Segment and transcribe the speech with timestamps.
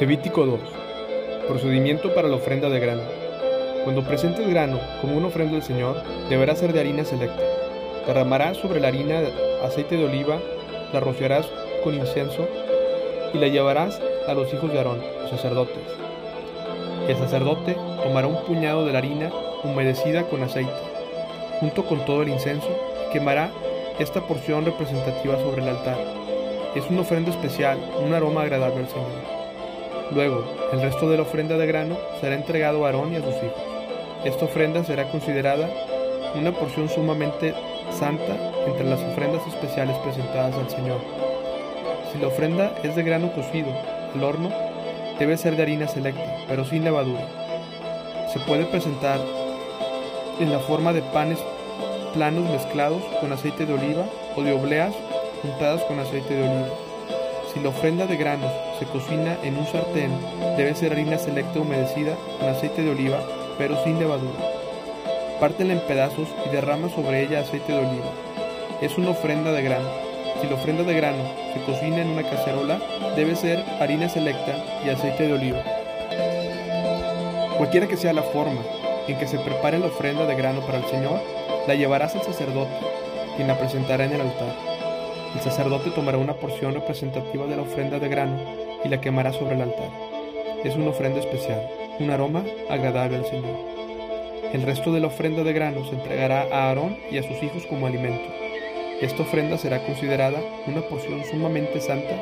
[0.00, 0.58] Levítico 2.
[1.46, 3.02] Procedimiento para la ofrenda de grano.
[3.84, 7.40] Cuando presentes grano como una ofrenda al Señor, deberá ser de harina selecta.
[8.04, 9.22] Derramarás sobre la harina
[9.62, 10.40] aceite de oliva,
[10.92, 11.46] la rociarás
[11.84, 12.48] con incienso
[13.32, 15.84] y la llevarás a los hijos de Aarón, sacerdotes.
[17.06, 19.30] El sacerdote tomará un puñado de la harina
[19.62, 20.72] humedecida con aceite,
[21.60, 22.68] junto con todo el incienso,
[23.08, 23.52] y quemará
[24.00, 25.98] esta porción representativa sobre el altar.
[26.74, 29.43] Es una ofrenda especial, un aroma agradable al Señor.
[30.14, 33.34] Luego, el resto de la ofrenda de grano será entregado a Aarón y a sus
[33.34, 33.62] hijos.
[34.24, 35.68] Esta ofrenda será considerada
[36.36, 37.52] una porción sumamente
[37.90, 41.00] santa entre las ofrendas especiales presentadas al Señor.
[42.12, 43.68] Si la ofrenda es de grano cocido
[44.14, 44.50] al horno,
[45.18, 47.26] debe ser de harina selecta, pero sin levadura.
[48.32, 49.18] Se puede presentar
[50.38, 51.40] en la forma de panes
[52.12, 54.04] planos mezclados con aceite de oliva
[54.36, 54.94] o de obleas
[55.42, 56.93] juntadas con aceite de oliva.
[57.54, 58.50] Si la ofrenda de granos
[58.80, 60.10] se cocina en un sartén,
[60.56, 63.20] debe ser harina selecta humedecida con aceite de oliva,
[63.56, 64.40] pero sin levadura.
[65.38, 68.10] Pártela en pedazos y derrama sobre ella aceite de oliva.
[68.80, 69.88] Es una ofrenda de grano.
[70.40, 71.22] Si la ofrenda de grano
[71.54, 72.80] se cocina en una cacerola,
[73.14, 75.62] debe ser harina selecta y aceite de oliva.
[77.56, 78.62] Cualquiera que sea la forma
[79.06, 81.20] en que se prepare la ofrenda de grano para el Señor,
[81.68, 82.74] la llevarás al sacerdote,
[83.36, 84.63] quien la presentará en el altar.
[85.34, 88.38] El sacerdote tomará una porción representativa de la ofrenda de grano
[88.84, 89.90] y la quemará sobre el altar.
[90.62, 91.68] Es una ofrenda especial,
[91.98, 93.56] un aroma agradable al Señor.
[94.52, 97.66] El resto de la ofrenda de grano se entregará a Aarón y a sus hijos
[97.66, 98.24] como alimento.
[99.00, 102.14] Esta ofrenda será considerada una porción sumamente santa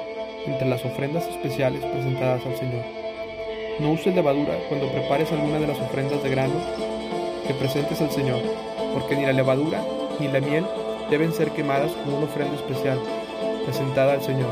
[0.47, 2.83] entre las ofrendas especiales presentadas al Señor.
[3.79, 6.55] No uses levadura cuando prepares alguna de las ofrendas de grano
[7.47, 8.41] que presentes al Señor,
[8.95, 9.85] porque ni la levadura
[10.19, 10.65] ni la miel
[11.13, 12.99] deben ser quemadas como una ofrenda especial,
[13.67, 14.51] presentada al Señor.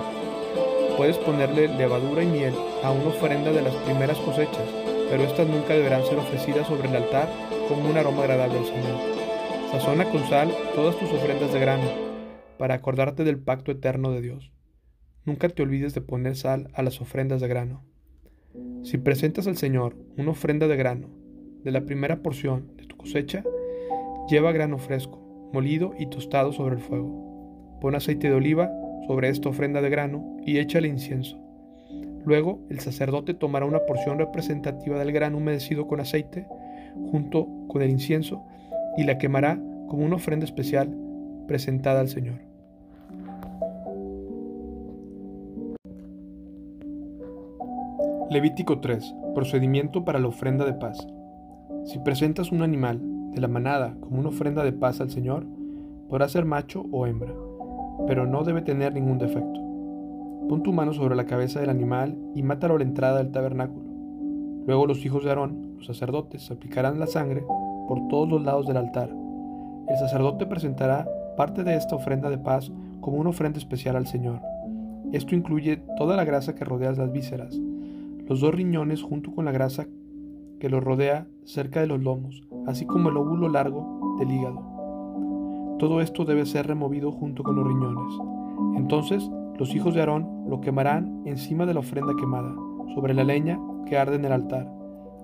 [0.99, 2.53] Puedes ponerle levadura y miel
[2.85, 4.69] a una ofrenda de las primeras cosechas,
[5.09, 7.31] pero estas nunca deberán ser ofrecidas sobre el altar
[7.67, 8.99] como un aroma agradable al Señor.
[9.71, 11.89] Sazona con sal todas tus ofrendas de grano,
[12.59, 14.53] para acordarte del pacto eterno de Dios.
[15.25, 17.87] Nunca te olvides de poner sal a las ofrendas de grano.
[18.83, 21.09] Si presentas al Señor una ofrenda de grano,
[21.65, 23.45] de la primera porción de tu cosecha,
[24.29, 27.79] lleva grano fresco, molido y tostado sobre el fuego.
[27.81, 28.71] Pon aceite de oliva
[29.07, 31.39] sobre esta ofrenda de grano y échale incienso.
[32.25, 36.47] Luego el sacerdote tomará una porción representativa del grano humedecido con aceite
[37.11, 38.43] junto con el incienso
[38.97, 39.59] y la quemará
[39.89, 40.95] como una ofrenda especial
[41.47, 42.41] presentada al Señor.
[48.31, 49.15] Levítico 3.
[49.35, 51.05] Procedimiento para la ofrenda de paz.
[51.85, 53.01] Si presentas un animal
[53.33, 55.47] de la manada como una ofrenda de paz al Señor,
[56.09, 57.33] podrá ser macho o hembra,
[58.07, 59.61] pero no debe tener ningún defecto.
[60.49, 63.89] Pon tu mano sobre la cabeza del animal y mátalo a la entrada del tabernáculo.
[64.67, 67.45] Luego los hijos de Aarón, los sacerdotes, aplicarán la sangre
[67.87, 69.11] por todos los lados del altar.
[69.89, 74.41] El sacerdote presentará parte de esta ofrenda de paz como una ofrenda especial al Señor.
[75.13, 77.59] Esto incluye toda la grasa que rodea las vísceras,
[78.29, 79.87] los dos riñones junto con la grasa
[80.61, 85.77] que los rodea cerca de los lomos, así como el óvulo largo del hígado.
[85.79, 88.15] Todo esto debe ser removido junto con los riñones.
[88.77, 89.29] Entonces
[89.59, 92.55] los hijos de Aarón lo quemarán encima de la ofrenda quemada,
[92.95, 94.71] sobre la leña que arde en el altar.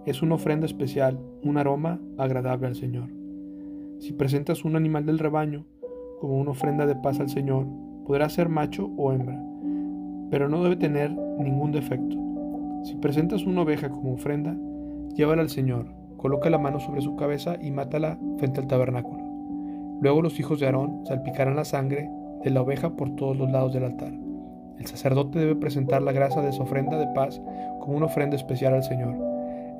[0.07, 3.11] Es una ofrenda especial, un aroma agradable al Señor.
[3.99, 5.65] Si presentas un animal del rebaño
[6.21, 7.67] como una ofrenda de paz al Señor,
[8.07, 9.43] podrá ser macho o hembra,
[10.31, 12.17] pero no debe tener ningún defecto.
[12.85, 14.57] Si presentas una oveja como ofrenda,
[15.17, 15.87] Llévala al Señor,
[16.19, 19.25] coloca la mano sobre su cabeza y mátala frente al tabernáculo.
[20.03, 22.11] Luego los hijos de Aarón salpicarán la sangre
[22.45, 24.13] de la oveja por todos los lados del altar.
[24.79, 27.41] El sacerdote debe presentar la grasa de su ofrenda de paz
[27.81, 29.17] como una ofrenda especial al Señor.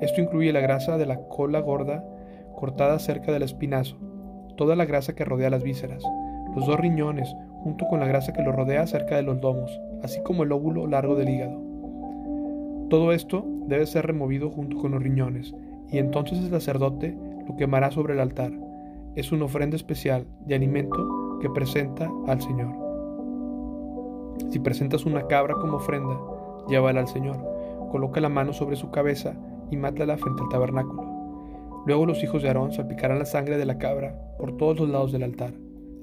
[0.01, 2.03] Esto incluye la grasa de la cola gorda
[2.55, 3.95] cortada cerca del espinazo,
[4.55, 6.01] toda la grasa que rodea las vísceras,
[6.55, 7.31] los dos riñones,
[7.61, 10.87] junto con la grasa que lo rodea cerca de los lomos, así como el óvulo
[10.87, 11.66] largo del hígado.
[12.89, 15.53] Todo esto debe ser removido junto con los riñones,
[15.91, 17.17] y entonces el sacerdote
[17.47, 18.51] lo quemará sobre el altar.
[19.15, 22.73] Es una ofrenda especial de alimento que presenta al Señor.
[24.49, 26.17] Si presentas una cabra como ofrenda,
[26.69, 27.37] llévala al Señor,
[27.91, 29.35] coloca la mano sobre su cabeza
[29.69, 31.03] y mátala frente al tabernáculo.
[31.85, 35.11] Luego los hijos de Aarón salpicarán la sangre de la cabra por todos los lados
[35.11, 35.53] del altar.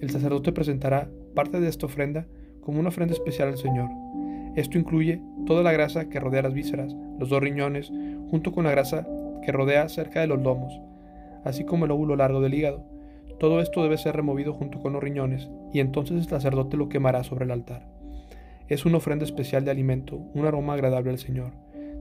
[0.01, 2.27] El sacerdote presentará parte de esta ofrenda
[2.61, 3.89] como una ofrenda especial al Señor.
[4.57, 7.93] Esto incluye toda la grasa que rodea las vísceras, los dos riñones,
[8.31, 9.07] junto con la grasa
[9.43, 10.81] que rodea cerca de los lomos,
[11.45, 12.85] así como el óvulo largo del hígado.
[13.39, 17.25] Todo esto debe ser removido junto con los riñones, y entonces el sacerdote lo quemará
[17.25, 17.87] sobre el altar.
[18.69, 21.53] Es una ofrenda especial de alimento, un aroma agradable al Señor.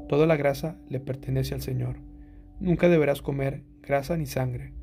[0.07, 1.98] Toda la grasa le pertenece al Señor.
[2.60, 4.74] Nunca deberás comer grasa ni sangre.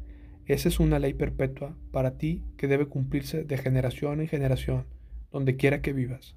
[0.44, 4.86] Esa es una ley perpetua para ti que debe cumplirse de generación en generación,
[5.30, 6.34] donde quiera que vivas.